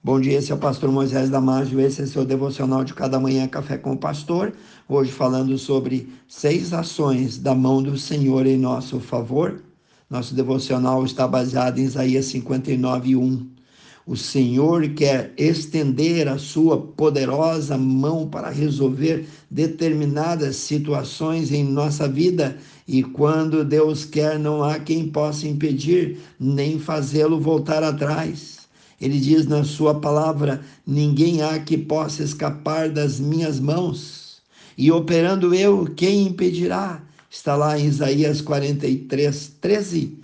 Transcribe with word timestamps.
Bom 0.00 0.20
dia, 0.20 0.38
esse 0.38 0.52
é 0.52 0.54
o 0.54 0.58
pastor 0.58 0.92
Moisés 0.92 1.28
Damásio, 1.28 1.80
esse 1.80 2.02
é 2.02 2.06
seu 2.06 2.24
devocional 2.24 2.84
de 2.84 2.94
cada 2.94 3.18
manhã 3.18 3.48
Café 3.48 3.76
com 3.76 3.94
o 3.94 3.98
Pastor. 3.98 4.52
Hoje 4.88 5.10
falando 5.10 5.58
sobre 5.58 6.08
seis 6.28 6.72
ações 6.72 7.36
da 7.36 7.52
mão 7.52 7.82
do 7.82 7.98
Senhor 7.98 8.46
em 8.46 8.56
nosso 8.56 9.00
favor. 9.00 9.60
Nosso 10.08 10.36
devocional 10.36 11.04
está 11.04 11.26
baseado 11.26 11.80
em 11.80 11.82
Isaías 11.82 12.26
59, 12.26 13.16
1. 13.16 13.50
O 14.06 14.16
Senhor 14.16 14.88
quer 14.90 15.34
estender 15.36 16.28
a 16.28 16.38
sua 16.38 16.80
poderosa 16.80 17.76
mão 17.76 18.28
para 18.28 18.50
resolver 18.50 19.26
determinadas 19.50 20.54
situações 20.54 21.50
em 21.50 21.64
nossa 21.64 22.08
vida, 22.08 22.56
e 22.86 23.02
quando 23.02 23.64
Deus 23.64 24.04
quer, 24.04 24.38
não 24.38 24.62
há 24.62 24.78
quem 24.78 25.08
possa 25.08 25.48
impedir 25.48 26.18
nem 26.38 26.78
fazê-lo 26.78 27.40
voltar 27.40 27.82
atrás. 27.82 28.57
Ele 29.00 29.18
diz 29.18 29.46
na 29.46 29.64
sua 29.64 29.94
palavra: 29.94 30.60
ninguém 30.86 31.42
há 31.42 31.58
que 31.58 31.78
possa 31.78 32.22
escapar 32.22 32.88
das 32.88 33.20
minhas 33.20 33.60
mãos. 33.60 34.42
E 34.76 34.90
operando 34.90 35.54
eu, 35.54 35.86
quem 35.96 36.26
impedirá? 36.26 37.02
Está 37.30 37.54
lá 37.56 37.78
em 37.78 37.86
Isaías 37.86 38.40
43, 38.40 39.52
13. 39.60 40.18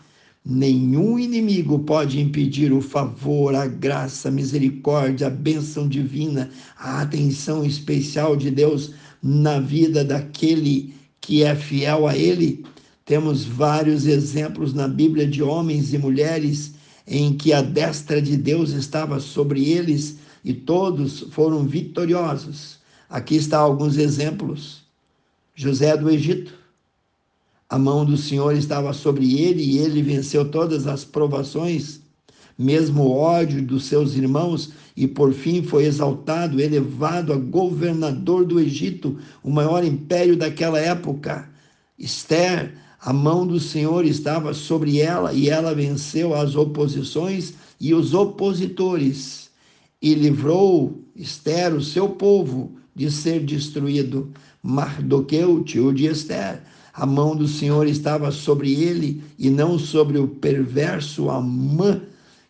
Nenhum 0.47 1.19
inimigo 1.19 1.79
pode 1.81 2.21
impedir 2.21 2.73
o 2.73 2.81
favor, 2.81 3.55
a 3.55 3.67
graça, 3.67 4.29
a 4.29 4.33
misericórdia, 4.33 5.27
a 5.27 5.31
bênção 5.31 5.89
divina, 5.89 6.51
a 6.79 7.01
atenção 7.01 7.65
especial 7.65 8.37
de 8.37 8.51
Deus 8.51 8.93
na 9.23 9.59
vida 9.59 10.05
daquele 10.05 10.95
que 11.21 11.43
é 11.43 11.55
fiel 11.55 12.07
a 12.07 12.17
Ele. 12.17 12.65
Temos 13.07 13.45
vários 13.45 14.07
exemplos 14.07 14.75
na 14.75 14.87
Bíblia 14.87 15.27
de 15.27 15.43
homens 15.43 15.93
e 15.95 15.99
mulheres 15.99 16.75
em 17.07 17.35
que 17.37 17.53
a 17.53 17.61
destra 17.61 18.21
de 18.21 18.37
Deus 18.37 18.71
estava 18.71 19.21
sobre 19.21 19.69
eles 19.69 20.17
e 20.45 20.53
todos 20.53 21.21
foram 21.31 21.67
vitoriosos. 21.67 22.79
Aqui 23.09 23.37
está 23.37 23.59
alguns 23.59 23.97
exemplos. 23.97 24.83
José 25.55 25.97
do 25.97 26.11
Egito, 26.11 26.55
a 27.69 27.79
mão 27.79 28.05
do 28.05 28.17
Senhor 28.17 28.55
estava 28.55 28.93
sobre 28.93 29.41
ele 29.41 29.63
e 29.63 29.79
ele 29.79 30.03
venceu 30.03 30.49
todas 30.51 30.87
as 30.87 31.05
provações, 31.05 32.01
mesmo 32.59 33.05
o 33.05 33.17
ódio 33.17 33.63
dos 33.63 33.85
seus 33.85 34.15
irmãos, 34.15 34.73
e 34.97 35.07
por 35.07 35.33
fim 35.33 35.63
foi 35.63 35.85
exaltado, 35.85 36.61
elevado 36.61 37.33
a 37.33 37.37
governador 37.37 38.45
do 38.45 38.61
Egito, 38.61 39.19
o 39.43 39.51
maior 39.51 39.85
império 39.85 40.37
daquela 40.37 40.79
época. 40.79 41.49
Esther, 41.99 42.75
a 43.05 43.13
mão 43.13 43.47
do 43.47 43.61
Senhor 43.61 44.07
estava 44.07 44.55
sobre 44.55 44.99
ela 44.99 45.35
e 45.35 45.51
ela 45.51 45.75
venceu 45.75 46.35
as 46.35 46.57
oposições 46.57 47.53
e 47.79 47.93
os 47.93 48.15
opositores 48.15 49.51
e 50.01 50.15
livrou 50.15 51.05
Esther, 51.15 51.75
o 51.75 51.83
seu 51.83 52.09
povo, 52.09 52.73
de 52.97 53.11
ser 53.11 53.45
destruído. 53.45 54.33
Mardoqueu, 54.63 55.63
tio 55.63 55.93
de 55.93 56.07
Esther, 56.07 56.63
a 56.95 57.05
mão 57.05 57.37
do 57.37 57.47
Senhor 57.47 57.87
estava 57.87 58.31
sobre 58.31 58.73
ele 58.73 59.23
e 59.39 59.51
não 59.51 59.79
sobre 59.79 60.17
o 60.17 60.27
perverso 60.27 61.29
Amã, 61.29 62.01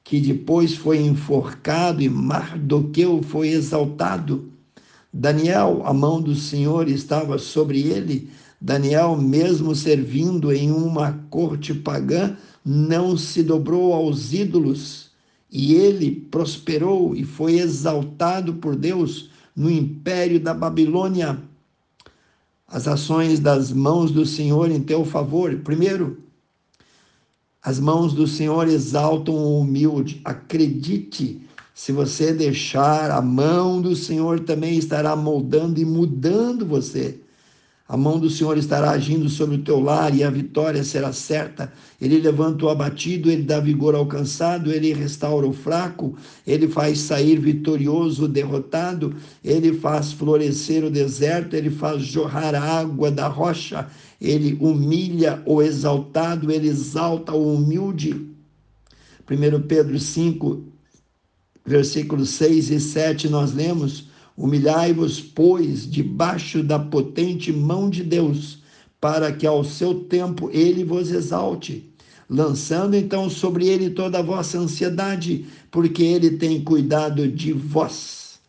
que 0.04 0.20
depois 0.20 0.76
foi 0.76 0.98
enforcado 0.98 2.00
e 2.00 2.08
Mardoqueu 2.08 3.20
foi 3.24 3.48
exaltado. 3.48 4.52
Daniel, 5.12 5.82
a 5.84 5.92
mão 5.92 6.22
do 6.22 6.36
Senhor 6.36 6.88
estava 6.88 7.38
sobre 7.38 7.80
ele 7.80 8.30
Daniel, 8.64 9.14
mesmo 9.14 9.74
servindo 9.74 10.50
em 10.50 10.70
uma 10.70 11.12
corte 11.28 11.74
pagã, 11.74 12.34
não 12.64 13.14
se 13.14 13.42
dobrou 13.42 13.92
aos 13.92 14.32
ídolos 14.32 15.10
e 15.52 15.74
ele 15.74 16.10
prosperou 16.10 17.14
e 17.14 17.24
foi 17.24 17.58
exaltado 17.58 18.54
por 18.54 18.74
Deus 18.74 19.28
no 19.54 19.70
império 19.70 20.40
da 20.40 20.54
Babilônia. 20.54 21.38
As 22.66 22.88
ações 22.88 23.38
das 23.38 23.70
mãos 23.70 24.10
do 24.10 24.24
Senhor 24.24 24.70
em 24.70 24.80
teu 24.80 25.04
favor. 25.04 25.54
Primeiro, 25.58 26.22
as 27.62 27.78
mãos 27.78 28.14
do 28.14 28.26
Senhor 28.26 28.66
exaltam 28.66 29.34
o 29.34 29.60
humilde. 29.60 30.22
Acredite, 30.24 31.42
se 31.74 31.92
você 31.92 32.32
deixar, 32.32 33.10
a 33.10 33.20
mão 33.20 33.82
do 33.82 33.94
Senhor 33.94 34.40
também 34.40 34.78
estará 34.78 35.14
moldando 35.14 35.78
e 35.78 35.84
mudando 35.84 36.64
você. 36.64 37.20
A 37.86 37.98
mão 37.98 38.18
do 38.18 38.30
Senhor 38.30 38.56
estará 38.56 38.92
agindo 38.92 39.28
sobre 39.28 39.56
o 39.56 39.62
teu 39.62 39.78
lar 39.78 40.14
e 40.14 40.24
a 40.24 40.30
vitória 40.30 40.82
será 40.82 41.12
certa. 41.12 41.70
Ele 42.00 42.18
levanta 42.18 42.64
o 42.64 42.70
abatido, 42.70 43.30
ele 43.30 43.42
dá 43.42 43.60
vigor 43.60 43.94
ao 43.94 44.06
cansado, 44.06 44.72
ele 44.72 44.94
restaura 44.94 45.46
o 45.46 45.52
fraco, 45.52 46.16
ele 46.46 46.66
faz 46.66 46.98
sair 47.00 47.38
vitorioso 47.38 48.24
o 48.24 48.28
derrotado, 48.28 49.14
ele 49.44 49.74
faz 49.74 50.12
florescer 50.12 50.82
o 50.82 50.90
deserto, 50.90 51.54
ele 51.54 51.70
faz 51.70 52.02
jorrar 52.02 52.54
a 52.54 52.80
água 52.80 53.10
da 53.10 53.28
rocha, 53.28 53.86
ele 54.18 54.56
humilha 54.62 55.42
o 55.44 55.60
exaltado, 55.60 56.50
ele 56.50 56.68
exalta 56.68 57.32
o 57.32 57.54
humilde. 57.54 58.30
1 59.30 59.60
Pedro 59.68 60.00
5, 60.00 60.64
versículos 61.66 62.30
6 62.30 62.70
e 62.70 62.80
7, 62.80 63.28
nós 63.28 63.52
lemos 63.52 64.13
Humilhai-vos, 64.36 65.20
pois, 65.20 65.88
debaixo 65.88 66.62
da 66.62 66.78
potente 66.78 67.52
mão 67.52 67.88
de 67.88 68.02
Deus, 68.02 68.58
para 69.00 69.30
que 69.30 69.46
ao 69.46 69.62
seu 69.62 69.94
tempo 70.00 70.50
ele 70.52 70.82
vos 70.82 71.10
exalte, 71.10 71.88
lançando 72.28 72.96
então 72.96 73.30
sobre 73.30 73.68
ele 73.68 73.90
toda 73.90 74.18
a 74.18 74.22
vossa 74.22 74.58
ansiedade, 74.58 75.46
porque 75.70 76.02
ele 76.02 76.32
tem 76.32 76.64
cuidado 76.64 77.28
de 77.28 77.52
vós. 77.52 78.40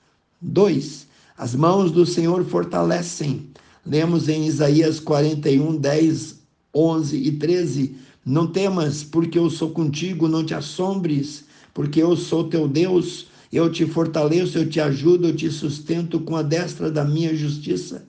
2. 0.42 1.08
As 1.38 1.54
mãos 1.54 1.92
do 1.92 2.06
Senhor 2.06 2.44
fortalecem. 2.46 3.48
Lemos 3.86 4.28
em 4.28 4.48
Isaías 4.48 5.00
41, 5.00 5.76
10, 5.78 6.40
11 6.74 7.18
e 7.18 7.32
13. 7.34 7.96
Não 8.26 8.48
temas, 8.48 9.04
porque 9.04 9.38
eu 9.38 9.50
sou 9.52 9.70
contigo, 9.70 10.28
não 10.28 10.44
te 10.44 10.56
assombres, 10.56 11.46
porque 11.74 12.02
eu 12.02 12.16
sou 12.16 12.46
teu 12.46 12.68
Deus 12.68 13.28
eu 13.56 13.72
te 13.72 13.86
fortaleço, 13.86 14.58
eu 14.58 14.70
te 14.70 14.82
ajudo, 14.82 15.28
eu 15.28 15.36
te 15.36 15.50
sustento 15.50 16.20
com 16.20 16.36
a 16.36 16.42
destra 16.42 16.92
da 16.92 17.06
minha 17.06 17.34
justiça. 17.34 18.06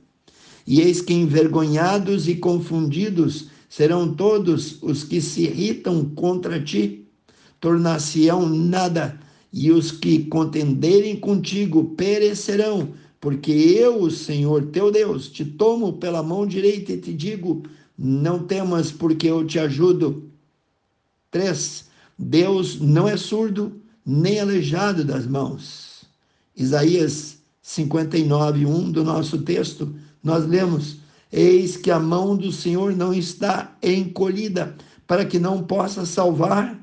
E 0.67 0.81
eis 0.81 1.01
que 1.01 1.15
envergonhados 1.15 2.27
e 2.27 2.35
confundidos 2.35 3.47
serão 3.69 4.13
todos 4.13 4.83
os 4.83 5.05
que 5.05 5.21
se 5.21 5.43
irritam 5.43 6.05
contra 6.17 6.61
ti, 6.61 7.07
tornar-se-ão 7.61 8.49
nada, 8.49 9.21
e 9.53 9.71
os 9.71 9.93
que 9.93 10.25
contenderem 10.25 11.15
contigo 11.15 11.95
perecerão, 11.97 12.89
porque 13.21 13.53
eu, 13.53 14.03
o 14.03 14.11
Senhor 14.11 14.67
teu 14.67 14.91
Deus, 14.91 15.29
te 15.29 15.45
tomo 15.45 15.93
pela 15.93 16.25
mão 16.25 16.45
direita 16.45 16.93
e 16.93 17.01
te 17.01 17.13
digo: 17.13 17.63
não 17.97 18.41
temas, 18.41 18.91
porque 18.91 19.29
eu 19.29 19.47
te 19.47 19.59
ajudo. 19.61 20.25
3. 21.31 21.87
Deus 22.19 22.81
não 22.81 23.07
é 23.07 23.17
surdo, 23.17 23.81
nem 24.07 24.39
aleijado 24.39 25.05
das 25.05 25.27
mãos. 25.27 26.05
Isaías 26.57 27.39
59, 27.61 28.65
1 28.65 28.93
do 28.93 29.03
nosso 29.03 29.43
texto, 29.43 29.93
nós 30.23 30.47
lemos: 30.47 30.99
Eis 31.33 31.77
que 31.77 31.91
a 31.91 31.99
mão 31.99 32.37
do 32.37 32.53
Senhor 32.53 32.95
não 32.95 33.13
está 33.13 33.77
encolhida, 33.83 34.77
para 35.07 35.25
que 35.25 35.41
não 35.41 35.65
possa 35.65 36.07
salvar, 36.07 36.79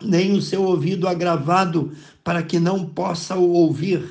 nem 0.00 0.32
o 0.32 0.40
seu 0.40 0.62
ouvido 0.62 1.08
agravado, 1.08 1.92
para 2.22 2.42
que 2.42 2.60
não 2.60 2.86
possa 2.86 3.34
ouvir. 3.34 4.08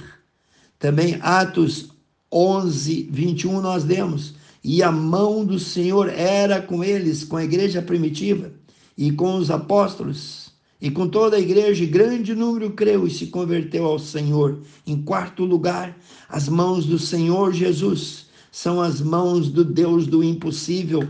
Também 0.77 1.17
Atos 1.21 1.91
11, 2.31 3.07
21, 3.09 3.61
nós 3.61 3.85
lemos: 3.85 4.35
E 4.61 4.83
a 4.83 4.91
mão 4.91 5.45
do 5.45 5.57
Senhor 5.57 6.09
era 6.09 6.61
com 6.61 6.83
eles, 6.83 7.23
com 7.23 7.37
a 7.37 7.43
igreja 7.45 7.81
primitiva 7.81 8.51
e 8.97 9.11
com 9.13 9.35
os 9.35 9.49
apóstolos 9.49 10.42
e 10.83 10.91
com 10.91 11.07
toda 11.07 11.37
a 11.37 11.39
igreja, 11.39 11.85
grande 11.85 12.35
número 12.35 12.71
creu 12.71 13.07
e 13.07 13.09
se 13.09 13.27
converteu 13.27 13.85
ao 13.85 13.97
Senhor. 13.97 14.59
Em 14.85 15.01
quarto 15.01 15.45
lugar, 15.45 15.97
as 16.27 16.49
mãos 16.49 16.85
do 16.85 16.99
Senhor 16.99 17.53
Jesus 17.53 18.25
são 18.51 18.81
as 18.81 18.99
mãos 18.99 19.47
do 19.47 19.63
Deus 19.63 20.05
do 20.05 20.21
impossível. 20.21 21.07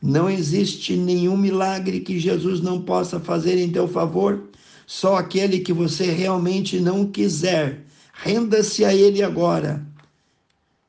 Não 0.00 0.30
existe 0.30 0.96
nenhum 0.96 1.36
milagre 1.36 1.98
que 1.98 2.20
Jesus 2.20 2.60
não 2.60 2.80
possa 2.80 3.18
fazer 3.18 3.58
em 3.58 3.68
teu 3.68 3.88
favor. 3.88 4.44
Só 4.86 5.16
aquele 5.16 5.58
que 5.58 5.72
você 5.72 6.04
realmente 6.04 6.78
não 6.78 7.04
quiser, 7.04 7.84
renda-se 8.12 8.84
a 8.84 8.94
Ele 8.94 9.24
agora 9.24 9.84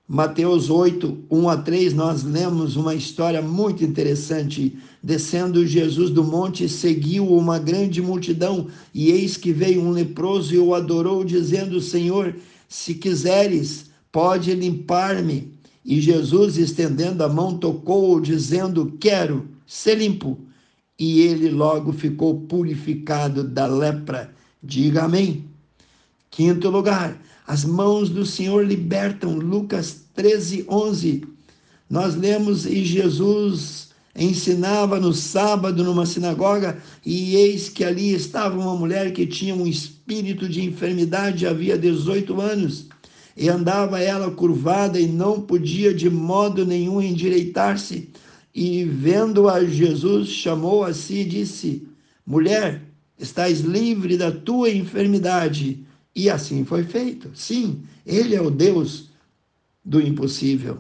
Mateus 0.09 0.69
8, 0.69 1.25
1 1.30 1.50
a 1.50 1.57
3, 1.57 1.94
nós 1.94 2.24
lemos 2.24 2.77
uma 2.77 2.95
história 2.95 3.42
muito 3.42 3.83
interessante. 3.83 4.77
Descendo 5.04 5.68
Jesus 5.68 6.09
do 6.09 6.24
monte, 6.24 6.69
seguiu 6.69 7.27
uma 7.27 7.59
grande 7.59 8.01
multidão, 8.01 8.68
e 8.94 9.12
eis 9.12 9.36
que 9.36 9.51
veio 9.51 9.81
um 9.81 9.92
leproso 9.92 10.56
e 10.56 10.57
o 10.57 10.74
adorou, 10.74 11.25
dizendo: 11.25 11.81
Senhor, 11.81 12.33
se 12.69 12.94
quiseres, 12.94 13.88
pode 14.09 14.54
limpar-me. 14.54 15.51
E 15.83 16.00
Jesus, 16.00 16.57
estendendo 16.57 17.21
a 17.21 17.27
mão, 17.27 17.57
tocou-o, 17.57 18.21
dizendo: 18.21 18.94
Quero 19.01 19.45
ser 19.65 19.95
limpo. 19.95 20.39
E 20.98 21.19
ele 21.19 21.50
logo 21.50 21.92
ficou 21.92 22.39
purificado 22.42 23.44
da 23.44 23.68
lepra. 23.68 24.33
Diga 24.63 25.04
amém 25.04 25.48
Quinto 26.38 26.69
lugar, 26.69 27.19
as 27.47 27.63
mãos 27.63 28.09
do 28.09 28.25
Senhor 28.25 28.65
libertam. 28.65 29.38
Lucas 29.38 30.01
13, 30.13 30.65
11. 30.67 31.23
Nós 31.89 32.13
lemos 32.13 32.65
e 32.65 32.83
Jesus 32.83 33.88
ensinava 34.13 34.99
no 34.99 35.13
sábado 35.13 35.83
numa 35.83 36.05
sinagoga, 36.05 36.77
e 37.05 37.35
eis 37.35 37.69
que 37.69 37.83
ali 37.83 38.13
estava 38.13 38.59
uma 38.59 38.75
mulher 38.75 39.13
que 39.13 39.25
tinha 39.27 39.55
um 39.55 39.67
espírito 39.67 40.49
de 40.49 40.65
enfermidade 40.65 41.45
havia 41.45 41.77
18 41.77 42.41
anos, 42.41 42.88
e 43.38 43.47
andava 43.47 44.01
ela 44.01 44.31
curvada 44.31 44.99
e 44.99 45.07
não 45.07 45.39
podia 45.39 45.94
de 45.94 46.09
modo 46.09 46.65
nenhum 46.65 46.99
endireitar-se. 46.99 48.09
E 48.53 48.83
vendo 48.83 49.47
a 49.47 49.63
Jesus, 49.63 50.29
chamou 50.29 50.83
a 50.83 50.91
si 50.91 51.19
e 51.19 51.25
disse: 51.25 51.88
Mulher, 52.25 52.81
estás 53.19 53.59
livre 53.59 54.17
da 54.17 54.31
tua 54.31 54.71
enfermidade. 54.71 55.85
E 56.18 56.31
assim 56.31 56.66
foi 56.66 56.84
feito. 56.84 57.30
Sim, 57.36 57.84
ele 58.04 58.34
é 58.34 58.42
o 58.42 58.50
Deus 58.50 59.12
do 59.86 60.02
impossível. 60.02 60.80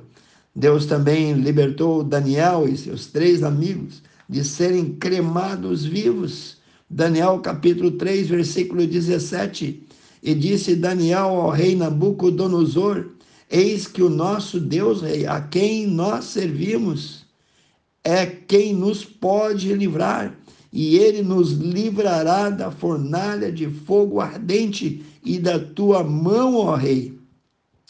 Deus 0.55 0.87
também 0.87 1.33
libertou 1.33 2.03
Daniel 2.03 2.67
e 2.67 2.75
seus 2.75 3.05
três 3.05 3.43
amigos 3.43 4.01
de 4.27 4.43
serem 4.43 4.95
cremados 4.95 5.85
vivos. 5.85 6.57
Daniel 6.89 7.37
capítulo 7.37 7.91
3, 7.91 8.29
versículo 8.29 8.87
17. 8.87 9.83
E 10.23 10.33
disse 10.33 10.75
Daniel 10.75 11.27
ao 11.27 11.51
rei 11.51 11.75
Nabucodonosor: 11.75 13.05
Eis 13.47 13.85
que 13.85 14.01
o 14.01 14.09
nosso 14.09 14.59
Deus, 14.59 15.03
rei, 15.03 15.27
a 15.27 15.39
quem 15.39 15.85
nós 15.85 16.25
servimos, 16.25 17.27
é 18.03 18.25
quem 18.25 18.73
nos 18.73 19.05
pode 19.05 19.71
livrar, 19.71 20.35
e 20.77 20.95
ele 20.95 21.23
nos 21.23 21.53
livrará 21.53 22.51
da 22.51 22.69
fornalha 22.69 23.51
de 23.51 23.67
fogo 23.67 24.21
ardente 24.21 25.03
e 25.25 25.39
da 25.39 25.57
tua 25.57 26.03
mão, 26.03 26.55
ó 26.57 26.75
rei. 26.75 27.17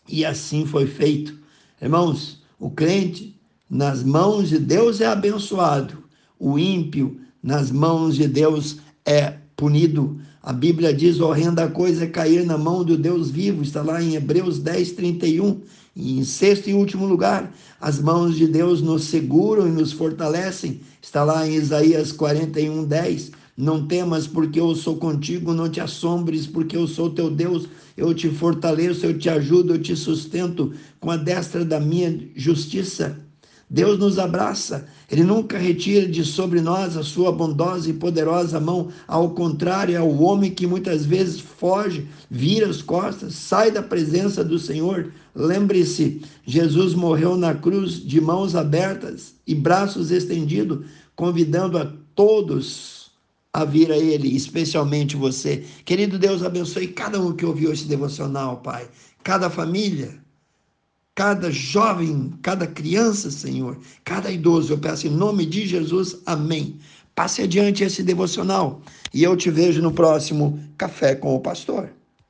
E 0.08 0.24
assim 0.24 0.66
foi 0.66 0.88
feito. 0.88 1.38
Irmãos, 1.82 2.42
o 2.58 2.72
crente, 2.72 3.38
nas 3.70 4.06
mãos 4.06 4.48
de 4.48 4.58
Deus, 4.58 5.02
é 5.02 5.06
abençoado. 5.06 6.02
O 6.40 6.58
ímpio, 6.58 7.20
nas 7.44 7.72
mãos 7.72 8.16
de 8.16 8.26
Deus, 8.26 8.78
é 9.06 9.34
punido. 9.58 10.22
A 10.48 10.54
Bíblia 10.54 10.94
diz: 10.94 11.20
horrenda 11.20 11.68
coisa 11.68 12.06
é 12.06 12.08
cair 12.08 12.46
na 12.46 12.58
mão 12.58 12.82
do 12.82 12.98
Deus 12.98 13.30
vivo. 13.30 13.62
Está 13.62 13.82
lá 13.82 14.02
em 14.02 14.16
Hebreus 14.16 14.60
10, 14.60 14.94
31. 14.94 15.60
E 15.94 16.18
em 16.18 16.24
sexto 16.24 16.70
e 16.70 16.74
último 16.74 17.06
lugar, 17.06 17.54
as 17.82 18.00
mãos 18.00 18.38
de 18.38 18.48
Deus 18.48 18.82
nos 18.82 19.04
seguram 19.04 19.68
e 19.68 19.72
nos 19.72 19.92
fortalecem. 19.92 20.80
Está 21.02 21.26
lá 21.26 21.46
em 21.46 21.56
Isaías 21.56 22.14
41, 22.14 22.86
10. 22.86 23.32
Não 23.58 23.86
temas, 23.88 24.26
porque 24.26 24.58
eu 24.58 24.74
sou 24.74 24.96
contigo, 24.96 25.54
não 25.54 25.68
te 25.68 25.82
assombres, 25.82 26.48
porque 26.48 26.78
eu 26.78 26.88
sou 26.88 27.10
teu 27.10 27.30
Deus, 27.30 27.68
eu 27.98 28.14
te 28.14 28.30
fortaleço, 28.30 29.06
eu 29.06 29.20
te 29.20 29.28
ajudo, 29.28 29.74
eu 29.74 29.82
te 29.82 29.98
sustento 29.98 30.72
com 31.02 31.12
a 31.12 31.18
destra 31.18 31.66
da 31.66 31.78
minha 31.78 32.26
justiça. 32.38 33.27
Deus 33.70 34.00
nos 34.00 34.18
abraça, 34.18 34.88
Ele 35.12 35.24
nunca 35.24 35.58
retira 35.58 36.08
de 36.08 36.24
sobre 36.24 36.62
nós 36.62 36.96
a 36.96 37.04
sua 37.04 37.34
bondosa 37.34 37.90
e 37.90 37.94
poderosa 37.94 38.62
mão. 38.62 38.90
Ao 39.06 39.32
contrário, 39.32 39.96
é 39.96 40.02
o 40.02 40.22
homem 40.22 40.52
que 40.52 40.66
muitas 40.66 41.06
vezes 41.06 41.42
foge, 41.42 42.08
vira 42.32 42.70
as 42.70 42.82
costas, 42.82 43.36
sai 43.36 43.70
da 43.70 43.84
presença 43.84 44.42
do 44.42 44.58
Senhor. 44.58 45.12
Lembre-se, 45.36 46.22
Jesus 46.46 46.94
morreu 46.94 47.36
na 47.36 47.54
cruz 47.54 48.02
de 48.02 48.22
mãos 48.22 48.56
abertas 48.56 49.36
e 49.46 49.54
braços 49.54 50.12
estendidos, 50.12 50.86
convidando 51.14 51.78
a 51.78 51.92
todos 52.16 53.12
a 53.52 53.66
vir 53.66 53.92
a 53.92 53.98
Ele, 53.98 54.34
especialmente 54.34 55.18
você. 55.18 55.66
Querido 55.84 56.18
Deus, 56.18 56.42
abençoe 56.42 56.88
cada 56.88 57.20
um 57.20 57.34
que 57.34 57.46
ouviu 57.46 57.74
esse 57.74 57.86
devocional, 57.86 58.58
Pai. 58.58 58.88
Cada 59.24 59.50
família, 59.50 60.18
cada 61.18 61.50
jovem, 61.50 62.32
cada 62.44 62.68
criança, 62.68 63.32
Senhor, 63.32 63.76
cada 64.06 64.30
idoso. 64.30 64.72
Eu 64.72 64.78
peço 64.78 65.08
em 65.08 65.10
nome 65.10 65.48
de 65.48 65.66
Jesus, 65.66 66.18
amém. 66.28 66.78
Passe 67.16 67.42
adiante 67.42 67.84
esse 67.84 68.04
devocional 68.04 68.84
e 69.12 69.24
eu 69.24 69.36
te 69.36 69.50
vejo 69.50 69.82
no 69.82 69.92
próximo 69.92 70.60
Café 70.78 71.16
com 71.16 71.36
o 71.36 71.40
Pastor. 71.40 71.90